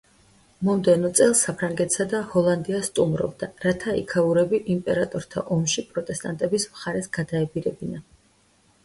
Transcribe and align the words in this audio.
მომდევნო 0.67 1.09
წელს 1.17 1.41
საფრანგეთსა 1.47 2.07
და 2.13 2.21
ჰოლანდიას 2.31 2.89
სტუმრობდა, 2.91 3.49
რათა 3.65 3.93
იქაურები 3.99 4.61
იმპერატორთან 4.77 5.53
ომში 5.57 5.85
პროტესტანტების 5.93 6.67
მხარეს 6.73 7.11
გადაებირებინა. 7.19 8.03